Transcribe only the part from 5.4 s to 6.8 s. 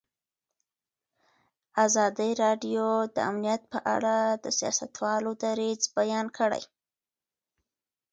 دریځ بیان کړی.